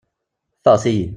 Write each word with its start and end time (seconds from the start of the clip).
Ffeɣt-iyi. 0.59 1.07